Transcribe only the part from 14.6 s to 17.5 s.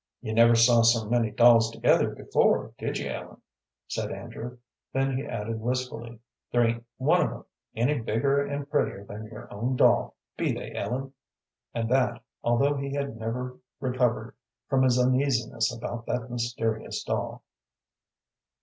from his uneasiness about that mysterious doll.